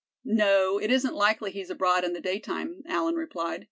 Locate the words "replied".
3.17-3.59